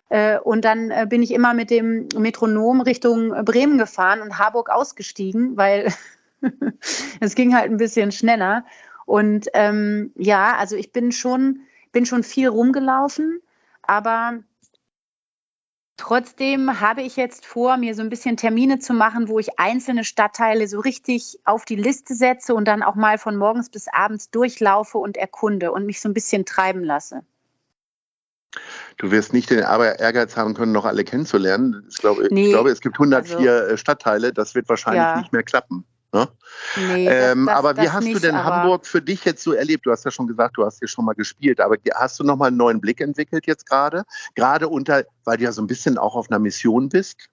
Äh, 0.09 0.39
und 0.39 0.63
dann 0.63 0.91
äh, 0.91 1.05
bin 1.09 1.21
ich 1.21 1.31
immer 1.31 1.53
mit 1.53 1.69
dem 1.69 2.07
Metronom 2.17 2.81
Richtung 2.81 3.29
Bremen 3.43 3.77
gefahren 3.77 4.21
und 4.21 4.39
Harburg 4.39 4.69
ausgestiegen, 4.69 5.57
weil 5.57 5.93
es 7.19 7.35
ging 7.35 7.55
halt 7.55 7.71
ein 7.71 7.77
bisschen 7.77 8.11
schneller. 8.11 8.65
Und 9.05 9.47
ähm, 9.53 10.11
ja, 10.15 10.55
also 10.57 10.75
ich 10.75 10.91
bin 10.91 11.11
schon, 11.11 11.61
bin 11.91 12.05
schon 12.05 12.23
viel 12.23 12.47
rumgelaufen, 12.47 13.41
aber 13.81 14.39
Trotzdem 15.97 16.79
habe 16.79 17.01
ich 17.01 17.15
jetzt 17.15 17.43
vor, 17.43 17.75
mir 17.77 17.95
so 17.95 18.03
ein 18.03 18.09
bisschen 18.09 18.37
Termine 18.37 18.77
zu 18.77 18.93
machen, 18.93 19.27
wo 19.27 19.39
ich 19.39 19.59
einzelne 19.59 20.03
Stadtteile 20.03 20.67
so 20.67 20.79
richtig 20.79 21.39
auf 21.43 21.65
die 21.65 21.75
Liste 21.75 22.13
setze 22.13 22.53
und 22.53 22.67
dann 22.67 22.83
auch 22.83 22.93
mal 22.93 23.17
von 23.17 23.35
morgens 23.35 23.71
bis 23.71 23.87
abends 23.87 24.29
durchlaufe 24.29 24.99
und 24.99 25.17
erkunde 25.17 25.71
und 25.71 25.87
mich 25.87 25.99
so 25.99 26.07
ein 26.07 26.13
bisschen 26.13 26.45
treiben 26.45 26.83
lasse. 26.83 27.25
Du 28.97 29.11
wirst 29.11 29.33
nicht 29.33 29.49
den 29.49 29.59
Ehrgeiz 29.59 30.35
haben 30.35 30.53
können, 30.53 30.71
noch 30.71 30.85
alle 30.85 31.03
kennenzulernen. 31.03 31.85
Ich 31.89 31.97
glaube, 31.97 32.27
nee, 32.31 32.45
ich 32.45 32.49
glaube 32.51 32.71
es 32.71 32.81
gibt 32.81 32.95
104 32.95 33.51
also, 33.51 33.77
Stadtteile. 33.77 34.33
Das 34.33 34.55
wird 34.55 34.67
wahrscheinlich 34.69 35.01
ja. 35.01 35.19
nicht 35.19 35.33
mehr 35.33 35.43
klappen. 35.43 35.85
Ne? 36.13 36.27
Nee, 36.77 37.07
ähm, 37.07 37.45
das, 37.45 37.55
das, 37.55 37.55
aber 37.55 37.81
wie 37.81 37.89
hast 37.89 38.05
nicht, 38.05 38.15
du 38.15 38.19
denn 38.19 38.43
Hamburg 38.43 38.87
für 38.87 39.01
dich 39.01 39.25
jetzt 39.25 39.43
so 39.43 39.53
erlebt? 39.53 39.85
Du 39.85 39.91
hast 39.91 40.05
ja 40.05 40.11
schon 40.11 40.27
gesagt, 40.27 40.57
du 40.57 40.65
hast 40.65 40.79
hier 40.79 40.87
schon 40.87 41.05
mal 41.05 41.13
gespielt, 41.13 41.59
aber 41.59 41.75
hast 41.93 42.19
du 42.19 42.23
noch 42.23 42.37
mal 42.37 42.47
einen 42.47 42.57
neuen 42.57 42.81
Blick 42.81 43.01
entwickelt 43.01 43.45
jetzt 43.45 43.67
gerade? 43.67 44.03
Gerade 44.33 44.69
unter, 44.69 45.03
weil 45.25 45.37
du 45.37 45.43
ja 45.43 45.51
so 45.51 45.61
ein 45.61 45.67
bisschen 45.67 45.97
auch 45.97 46.15
auf 46.15 46.31
einer 46.31 46.39
Mission 46.39 46.89
bist? 46.89 47.27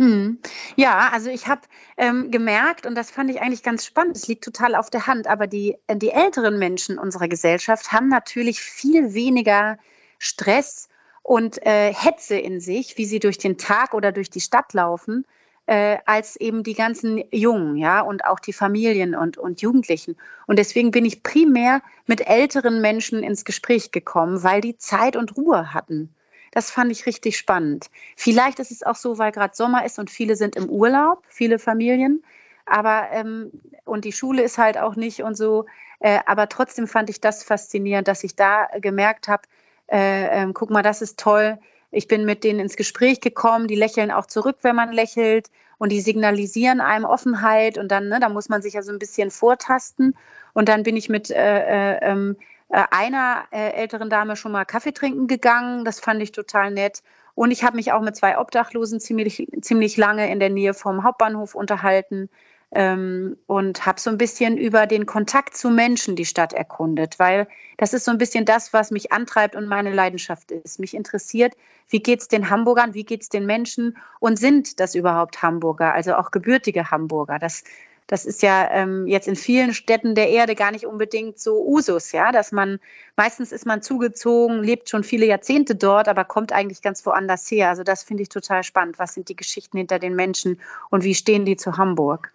Hm. 0.00 0.40
Ja, 0.74 1.10
also 1.12 1.30
ich 1.30 1.46
habe 1.46 1.60
ähm, 1.96 2.32
gemerkt, 2.32 2.86
und 2.86 2.96
das 2.96 3.10
fand 3.10 3.30
ich 3.30 3.40
eigentlich 3.40 3.62
ganz 3.62 3.84
spannend, 3.84 4.16
es 4.16 4.26
liegt 4.26 4.42
total 4.42 4.74
auf 4.74 4.90
der 4.90 5.06
Hand, 5.06 5.28
aber 5.28 5.46
die, 5.46 5.76
äh, 5.86 5.96
die 5.96 6.10
älteren 6.10 6.58
Menschen 6.58 6.98
unserer 6.98 7.28
Gesellschaft 7.28 7.92
haben 7.92 8.08
natürlich 8.08 8.60
viel 8.60 9.14
weniger 9.14 9.78
Stress 10.22 10.88
und 11.24 11.66
äh, 11.66 11.92
Hetze 11.92 12.36
in 12.36 12.60
sich, 12.60 12.96
wie 12.96 13.06
sie 13.06 13.18
durch 13.18 13.38
den 13.38 13.58
Tag 13.58 13.92
oder 13.92 14.12
durch 14.12 14.30
die 14.30 14.40
Stadt 14.40 14.72
laufen, 14.72 15.26
äh, 15.66 15.98
als 16.06 16.36
eben 16.36 16.62
die 16.62 16.74
ganzen 16.74 17.24
Jungen, 17.32 17.76
ja, 17.76 18.00
und 18.02 18.24
auch 18.24 18.38
die 18.38 18.52
Familien 18.52 19.16
und, 19.16 19.36
und 19.36 19.62
Jugendlichen. 19.62 20.16
Und 20.46 20.60
deswegen 20.60 20.92
bin 20.92 21.04
ich 21.04 21.24
primär 21.24 21.82
mit 22.06 22.28
älteren 22.28 22.80
Menschen 22.80 23.24
ins 23.24 23.44
Gespräch 23.44 23.90
gekommen, 23.90 24.44
weil 24.44 24.60
die 24.60 24.78
Zeit 24.78 25.16
und 25.16 25.36
Ruhe 25.36 25.74
hatten. 25.74 26.14
Das 26.52 26.70
fand 26.70 26.92
ich 26.92 27.06
richtig 27.06 27.36
spannend. 27.36 27.90
Vielleicht 28.16 28.60
ist 28.60 28.70
es 28.70 28.84
auch 28.84 28.96
so, 28.96 29.18
weil 29.18 29.32
gerade 29.32 29.56
Sommer 29.56 29.84
ist 29.84 29.98
und 29.98 30.08
viele 30.08 30.36
sind 30.36 30.54
im 30.54 30.70
Urlaub, 30.70 31.24
viele 31.26 31.58
Familien. 31.58 32.22
Aber 32.64 33.08
ähm, 33.10 33.50
und 33.84 34.04
die 34.04 34.12
Schule 34.12 34.42
ist 34.42 34.58
halt 34.58 34.78
auch 34.78 34.94
nicht 34.94 35.24
und 35.24 35.36
so. 35.36 35.66
Äh, 35.98 36.20
aber 36.26 36.48
trotzdem 36.48 36.86
fand 36.86 37.10
ich 37.10 37.20
das 37.20 37.42
faszinierend, 37.42 38.06
dass 38.06 38.22
ich 38.22 38.36
da 38.36 38.68
gemerkt 38.80 39.26
habe, 39.26 39.42
äh, 39.90 40.42
äh, 40.42 40.52
guck 40.52 40.70
mal, 40.70 40.82
das 40.82 41.02
ist 41.02 41.18
toll. 41.18 41.58
Ich 41.90 42.08
bin 42.08 42.24
mit 42.24 42.44
denen 42.44 42.60
ins 42.60 42.76
Gespräch 42.76 43.20
gekommen, 43.20 43.68
die 43.68 43.74
lächeln 43.74 44.10
auch 44.10 44.26
zurück, 44.26 44.56
wenn 44.62 44.74
man 44.74 44.92
lächelt 44.92 45.50
und 45.78 45.90
die 45.92 46.00
signalisieren 46.00 46.80
einem 46.80 47.04
Offenheit 47.04 47.76
und 47.76 47.90
dann, 47.90 48.08
ne, 48.08 48.20
da 48.20 48.28
muss 48.28 48.48
man 48.48 48.62
sich 48.62 48.74
ja 48.74 48.82
so 48.82 48.92
ein 48.92 48.98
bisschen 48.98 49.30
vortasten. 49.30 50.16
Und 50.54 50.68
dann 50.68 50.84
bin 50.84 50.96
ich 50.96 51.08
mit 51.08 51.30
äh, 51.30 51.94
äh, 51.94 51.98
ähm, 52.02 52.36
äh, 52.68 52.82
einer 52.90 53.44
äh, 53.50 53.72
älteren 53.72 54.08
Dame 54.08 54.36
schon 54.36 54.52
mal 54.52 54.64
Kaffee 54.64 54.92
trinken 54.92 55.26
gegangen. 55.26 55.84
Das 55.84 56.00
fand 56.00 56.22
ich 56.22 56.32
total 56.32 56.70
nett. 56.70 57.02
Und 57.34 57.50
ich 57.50 57.64
habe 57.64 57.76
mich 57.76 57.92
auch 57.92 58.00
mit 58.00 58.16
zwei 58.16 58.38
Obdachlosen 58.38 59.00
ziemlich, 59.00 59.48
ziemlich 59.60 59.96
lange 59.96 60.30
in 60.30 60.40
der 60.40 60.50
Nähe 60.50 60.74
vom 60.74 61.02
Hauptbahnhof 61.02 61.54
unterhalten 61.54 62.30
ähm, 62.74 63.36
und 63.46 63.84
habe 63.84 64.00
so 64.00 64.10
ein 64.10 64.18
bisschen 64.18 64.56
über 64.56 64.86
den 64.86 65.04
Kontakt 65.04 65.56
zu 65.56 65.70
Menschen 65.70 66.16
die 66.16 66.24
Stadt 66.24 66.54
erkundet, 66.54 67.18
weil 67.18 67.46
das 67.76 67.92
ist 67.92 68.04
so 68.04 68.10
ein 68.10 68.18
bisschen 68.18 68.44
das, 68.44 68.72
was 68.72 68.90
mich 68.90 69.12
antreibt 69.12 69.56
und 69.56 69.68
meine 69.68 69.92
Leidenschaft 69.92 70.50
ist. 70.50 70.78
Mich 70.78 70.94
interessiert, 70.94 71.54
wie 71.88 72.00
geht 72.00 72.20
es 72.20 72.28
den 72.28 72.48
Hamburgern, 72.48 72.94
wie 72.94 73.04
geht 73.04 73.22
es 73.22 73.28
den 73.28 73.44
Menschen 73.44 73.98
und 74.20 74.38
sind 74.38 74.80
das 74.80 74.94
überhaupt 74.94 75.42
Hamburger, 75.42 75.92
also 75.92 76.14
auch 76.14 76.30
gebürtige 76.30 76.90
Hamburger? 76.90 77.38
Das, 77.38 77.64
das 78.06 78.24
ist 78.24 78.40
ja 78.40 78.70
ähm, 78.70 79.06
jetzt 79.06 79.28
in 79.28 79.36
vielen 79.36 79.74
Städten 79.74 80.14
der 80.14 80.30
Erde 80.30 80.54
gar 80.54 80.70
nicht 80.70 80.86
unbedingt 80.86 81.38
so 81.38 81.62
Usus, 81.66 82.12
ja, 82.12 82.32
dass 82.32 82.52
man 82.52 82.78
meistens 83.16 83.52
ist 83.52 83.66
man 83.66 83.82
zugezogen, 83.82 84.62
lebt 84.64 84.88
schon 84.88 85.04
viele 85.04 85.26
Jahrzehnte 85.26 85.74
dort, 85.74 86.08
aber 86.08 86.24
kommt 86.24 86.52
eigentlich 86.52 86.80
ganz 86.80 87.04
woanders 87.04 87.50
her. 87.50 87.68
Also 87.68 87.82
das 87.82 88.02
finde 88.02 88.22
ich 88.22 88.30
total 88.30 88.62
spannend. 88.62 88.98
Was 88.98 89.12
sind 89.12 89.28
die 89.28 89.36
Geschichten 89.36 89.76
hinter 89.76 89.98
den 89.98 90.16
Menschen 90.16 90.58
und 90.88 91.04
wie 91.04 91.14
stehen 91.14 91.44
die 91.44 91.56
zu 91.56 91.76
Hamburg? 91.76 92.32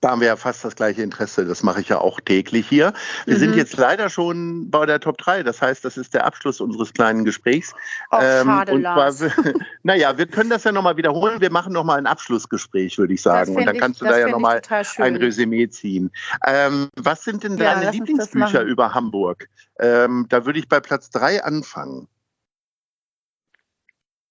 Da 0.00 0.10
haben 0.10 0.20
wir 0.20 0.28
ja 0.28 0.36
fast 0.36 0.64
das 0.64 0.76
gleiche 0.76 1.02
Interesse. 1.02 1.44
Das 1.44 1.64
mache 1.64 1.80
ich 1.80 1.88
ja 1.88 1.98
auch 1.98 2.20
täglich 2.20 2.68
hier. 2.68 2.92
Wir 3.24 3.34
mhm. 3.34 3.38
sind 3.40 3.56
jetzt 3.56 3.76
leider 3.76 4.08
schon 4.08 4.70
bei 4.70 4.86
der 4.86 5.00
Top 5.00 5.18
3. 5.18 5.42
Das 5.42 5.60
heißt, 5.60 5.84
das 5.84 5.96
ist 5.96 6.14
der 6.14 6.24
Abschluss 6.24 6.60
unseres 6.60 6.92
kleinen 6.92 7.24
Gesprächs. 7.24 7.74
Oh, 8.12 8.18
ähm, 8.20 8.46
schade, 8.46 8.72
und 8.74 8.82
Lars. 8.82 9.18
Zwar, 9.18 9.30
naja, 9.82 10.16
wir 10.16 10.26
können 10.26 10.50
das 10.50 10.62
ja 10.62 10.70
nochmal 10.70 10.96
wiederholen. 10.96 11.40
Wir 11.40 11.50
machen 11.50 11.72
nochmal 11.72 11.98
ein 11.98 12.06
Abschlussgespräch, 12.06 12.96
würde 12.96 13.14
ich 13.14 13.22
sagen. 13.22 13.56
Und 13.56 13.66
dann 13.66 13.76
kannst 13.76 14.00
ich, 14.00 14.06
du 14.06 14.12
da 14.12 14.20
ja 14.20 14.28
nochmal 14.28 14.62
ein 14.98 15.16
Resümee 15.16 15.68
ziehen. 15.68 16.12
Ähm, 16.46 16.90
was 16.94 17.24
sind 17.24 17.42
denn 17.42 17.56
ja, 17.56 17.74
deine 17.74 17.90
Lieblingsbücher 17.90 18.62
über 18.62 18.94
Hamburg? 18.94 19.48
Ähm, 19.80 20.26
da 20.28 20.46
würde 20.46 20.60
ich 20.60 20.68
bei 20.68 20.78
Platz 20.78 21.10
3 21.10 21.42
anfangen. 21.42 22.06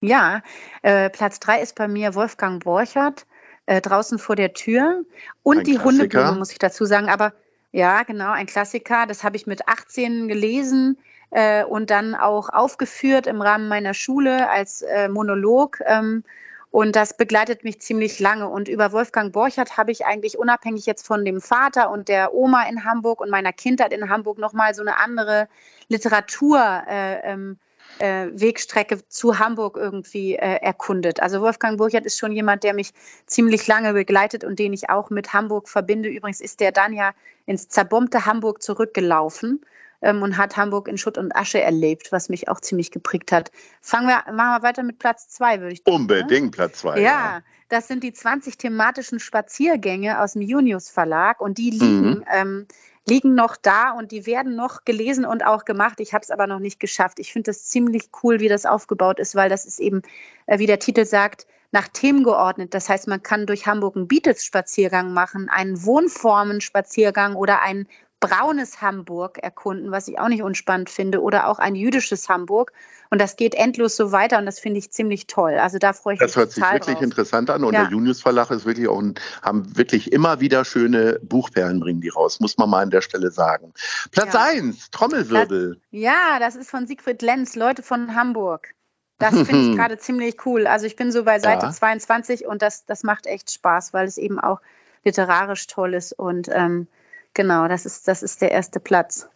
Ja, 0.00 0.42
äh, 0.82 1.10
Platz 1.10 1.40
3 1.40 1.60
ist 1.60 1.74
bei 1.74 1.88
mir 1.88 2.14
Wolfgang 2.14 2.62
Borchert 2.62 3.26
äh, 3.68 3.82
draußen 3.82 4.18
vor 4.18 4.34
der 4.34 4.54
Tür. 4.54 5.04
Und 5.42 5.58
ein 5.58 5.64
die 5.64 5.78
Hundeblume, 5.78 6.32
muss 6.32 6.52
ich 6.52 6.58
dazu 6.58 6.86
sagen. 6.86 7.10
Aber 7.10 7.34
ja, 7.70 8.02
genau, 8.02 8.30
ein 8.30 8.46
Klassiker. 8.46 9.06
Das 9.06 9.24
habe 9.24 9.36
ich 9.36 9.46
mit 9.46 9.68
18 9.68 10.26
gelesen 10.26 10.96
äh, 11.30 11.64
und 11.64 11.90
dann 11.90 12.14
auch 12.14 12.48
aufgeführt 12.48 13.26
im 13.26 13.42
Rahmen 13.42 13.68
meiner 13.68 13.92
Schule 13.92 14.48
als 14.48 14.80
äh, 14.80 15.08
Monolog. 15.10 15.80
Ähm, 15.84 16.24
und 16.70 16.96
das 16.96 17.14
begleitet 17.14 17.62
mich 17.62 17.80
ziemlich 17.82 18.18
lange. 18.20 18.48
Und 18.48 18.68
über 18.68 18.92
Wolfgang 18.92 19.34
Borchert 19.34 19.76
habe 19.76 19.90
ich 19.90 20.06
eigentlich 20.06 20.38
unabhängig 20.38 20.86
jetzt 20.86 21.06
von 21.06 21.26
dem 21.26 21.42
Vater 21.42 21.90
und 21.90 22.08
der 22.08 22.32
Oma 22.32 22.66
in 22.70 22.84
Hamburg 22.84 23.20
und 23.20 23.28
meiner 23.28 23.52
Kindheit 23.52 23.92
in 23.92 24.08
Hamburg 24.08 24.38
nochmal 24.38 24.72
so 24.72 24.80
eine 24.80 24.98
andere 24.98 25.46
Literatur 25.88 26.84
äh, 26.88 27.32
ähm, 27.32 27.58
äh, 28.00 28.28
Wegstrecke 28.32 29.06
zu 29.08 29.38
Hamburg 29.38 29.76
irgendwie 29.76 30.34
äh, 30.34 30.60
erkundet. 30.60 31.20
Also 31.20 31.40
Wolfgang 31.40 31.78
Burchert 31.78 32.06
ist 32.06 32.18
schon 32.18 32.32
jemand, 32.32 32.64
der 32.64 32.74
mich 32.74 32.92
ziemlich 33.26 33.66
lange 33.66 33.92
begleitet 33.92 34.44
und 34.44 34.58
den 34.58 34.72
ich 34.72 34.90
auch 34.90 35.10
mit 35.10 35.32
Hamburg 35.32 35.68
verbinde. 35.68 36.08
Übrigens 36.08 36.40
ist 36.40 36.60
der 36.60 36.72
dann 36.72 36.92
ja 36.92 37.12
ins 37.46 37.68
zerbombte 37.68 38.26
Hamburg 38.26 38.62
zurückgelaufen 38.62 39.60
ähm, 40.02 40.22
und 40.22 40.36
hat 40.36 40.56
Hamburg 40.56 40.88
in 40.88 40.98
Schutt 40.98 41.18
und 41.18 41.34
Asche 41.34 41.60
erlebt, 41.60 42.12
was 42.12 42.28
mich 42.28 42.48
auch 42.48 42.60
ziemlich 42.60 42.90
geprägt 42.90 43.32
hat. 43.32 43.50
Fangen 43.80 44.08
wir, 44.08 44.32
machen 44.32 44.60
wir 44.60 44.62
weiter 44.62 44.82
mit 44.82 44.98
Platz 44.98 45.28
zwei, 45.28 45.60
würde 45.60 45.72
ich 45.72 45.82
sagen. 45.84 45.96
Unbedingt 45.96 46.46
ne? 46.46 46.50
Platz 46.50 46.80
zwei. 46.80 46.98
Ja, 46.98 47.02
ja, 47.02 47.42
das 47.68 47.88
sind 47.88 48.02
die 48.02 48.12
20 48.12 48.58
thematischen 48.58 49.20
Spaziergänge 49.20 50.20
aus 50.20 50.34
dem 50.34 50.42
Junius 50.42 50.88
Verlag 50.88 51.40
und 51.40 51.58
die 51.58 51.70
liegen 51.70 52.10
mhm. 52.10 52.24
ähm, 52.32 52.66
liegen 53.08 53.34
noch 53.34 53.56
da 53.56 53.92
und 53.92 54.12
die 54.12 54.26
werden 54.26 54.54
noch 54.54 54.84
gelesen 54.84 55.24
und 55.24 55.44
auch 55.44 55.64
gemacht. 55.64 56.00
Ich 56.00 56.12
habe 56.12 56.22
es 56.22 56.30
aber 56.30 56.46
noch 56.46 56.58
nicht 56.58 56.80
geschafft. 56.80 57.18
Ich 57.18 57.32
finde 57.32 57.50
das 57.50 57.64
ziemlich 57.64 58.10
cool, 58.22 58.40
wie 58.40 58.48
das 58.48 58.66
aufgebaut 58.66 59.18
ist, 59.18 59.34
weil 59.34 59.48
das 59.48 59.64
ist 59.64 59.80
eben, 59.80 60.02
äh, 60.46 60.58
wie 60.58 60.66
der 60.66 60.78
Titel 60.78 61.04
sagt, 61.04 61.46
nach 61.70 61.88
Themen 61.88 62.24
geordnet. 62.24 62.74
Das 62.74 62.88
heißt, 62.88 63.08
man 63.08 63.22
kann 63.22 63.46
durch 63.46 63.66
Hamburg 63.66 63.96
einen 63.96 64.08
Beatles-Spaziergang 64.08 65.12
machen, 65.12 65.48
einen 65.48 65.84
Wohnformen-Spaziergang 65.84 67.34
oder 67.34 67.62
einen 67.62 67.88
braunes 68.20 68.82
Hamburg 68.82 69.38
erkunden, 69.38 69.90
was 69.90 70.08
ich 70.08 70.18
auch 70.18 70.28
nicht 70.28 70.42
unspannend 70.42 70.90
finde, 70.90 71.22
oder 71.22 71.48
auch 71.48 71.58
ein 71.58 71.74
jüdisches 71.74 72.28
Hamburg. 72.28 72.72
Und 73.10 73.20
das 73.20 73.36
geht 73.36 73.54
endlos 73.54 73.96
so 73.96 74.12
weiter 74.12 74.38
und 74.38 74.44
das 74.44 74.58
finde 74.58 74.78
ich 74.78 74.90
ziemlich 74.90 75.26
toll. 75.26 75.54
Also 75.54 75.78
da 75.78 75.92
freue 75.92 76.14
ich 76.14 76.20
das 76.20 76.28
mich. 76.28 76.34
Das 76.34 76.36
hört 76.36 76.52
sich 76.52 76.64
wirklich 76.64 76.96
drauf. 76.96 77.04
interessant 77.04 77.50
an 77.50 77.64
und 77.64 77.72
ja. 77.72 77.84
der 77.84 77.90
Junius 77.90 78.20
Verlag 78.20 78.50
ist 78.50 78.66
wirklich 78.66 78.88
auch 78.88 79.00
ein, 79.00 79.14
haben 79.40 79.76
wirklich 79.76 80.12
immer 80.12 80.40
wieder 80.40 80.64
schöne 80.64 81.18
Buchperlen 81.22 81.80
bringen 81.80 82.00
die 82.00 82.10
raus, 82.10 82.40
muss 82.40 82.58
man 82.58 82.68
mal 82.68 82.82
an 82.82 82.90
der 82.90 83.00
Stelle 83.00 83.30
sagen. 83.30 83.72
Platz 84.10 84.34
ja. 84.34 84.42
1, 84.42 84.90
Trommelwirbel. 84.90 85.76
Platz, 85.76 85.82
ja, 85.90 86.38
das 86.38 86.56
ist 86.56 86.70
von 86.70 86.86
Siegfried 86.86 87.22
Lenz, 87.22 87.56
Leute 87.56 87.82
von 87.82 88.14
Hamburg. 88.14 88.74
Das 89.18 89.34
finde 89.34 89.70
ich 89.70 89.76
gerade 89.76 89.98
ziemlich 89.98 90.44
cool. 90.44 90.66
Also 90.66 90.86
ich 90.86 90.96
bin 90.96 91.10
so 91.10 91.24
bei 91.24 91.38
Seite 91.38 91.66
ja. 91.66 91.72
22 91.72 92.46
und 92.46 92.62
das, 92.62 92.84
das 92.84 93.04
macht 93.04 93.26
echt 93.26 93.50
Spaß, 93.50 93.94
weil 93.94 94.06
es 94.06 94.18
eben 94.18 94.38
auch 94.38 94.60
literarisch 95.04 95.66
toll 95.66 95.94
ist 95.94 96.12
und 96.12 96.48
ähm, 96.52 96.88
Genau, 97.38 97.68
das 97.68 97.86
ist, 97.86 98.08
das 98.08 98.24
ist 98.24 98.42
der 98.42 98.50
erste 98.50 98.80
Platz. 98.80 99.28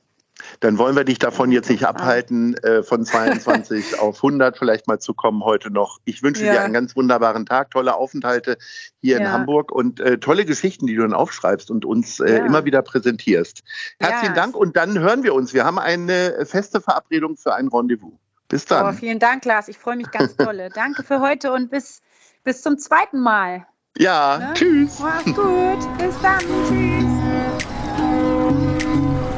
Dann 0.58 0.76
wollen 0.76 0.96
wir 0.96 1.04
dich 1.04 1.20
davon 1.20 1.52
jetzt 1.52 1.70
nicht 1.70 1.84
abhalten, 1.84 2.56
äh, 2.56 2.82
von 2.82 3.04
22 3.04 4.00
auf 4.00 4.16
100 4.16 4.58
vielleicht 4.58 4.88
mal 4.88 4.98
zu 4.98 5.14
kommen 5.14 5.44
heute 5.44 5.70
noch. 5.70 6.00
Ich 6.04 6.20
wünsche 6.24 6.44
ja. 6.44 6.52
dir 6.52 6.62
einen 6.62 6.72
ganz 6.72 6.96
wunderbaren 6.96 7.46
Tag, 7.46 7.70
tolle 7.70 7.94
Aufenthalte 7.94 8.58
hier 9.00 9.18
ja. 9.18 9.20
in 9.20 9.32
Hamburg 9.32 9.70
und 9.70 10.00
äh, 10.00 10.18
tolle 10.18 10.44
Geschichten, 10.44 10.88
die 10.88 10.96
du 10.96 11.02
dann 11.02 11.14
aufschreibst 11.14 11.70
und 11.70 11.84
uns 11.84 12.18
äh, 12.18 12.38
ja. 12.38 12.44
immer 12.44 12.64
wieder 12.64 12.82
präsentierst. 12.82 13.62
Herzlichen 14.00 14.34
Dank 14.34 14.56
und 14.56 14.76
dann 14.76 14.98
hören 14.98 15.22
wir 15.22 15.32
uns. 15.34 15.54
Wir 15.54 15.64
haben 15.64 15.78
eine 15.78 16.44
feste 16.44 16.80
Verabredung 16.80 17.36
für 17.36 17.54
ein 17.54 17.68
Rendezvous. 17.68 18.14
Bis 18.48 18.64
dann. 18.64 18.84
Oh, 18.84 18.98
vielen 18.98 19.20
Dank, 19.20 19.44
Lars. 19.44 19.68
Ich 19.68 19.78
freue 19.78 19.94
mich 19.94 20.10
ganz 20.10 20.34
dolle. 20.38 20.70
Danke 20.74 21.04
für 21.04 21.20
heute 21.20 21.52
und 21.52 21.70
bis, 21.70 22.02
bis 22.42 22.62
zum 22.62 22.78
zweiten 22.78 23.20
Mal. 23.20 23.64
Ja, 23.96 24.38
ne? 24.38 24.54
tschüss. 24.54 24.98
Mach's 24.98 25.24
gut. 25.26 25.98
Bis 25.98 26.20
dann. 26.20 26.40
Tschüss. 26.66 27.11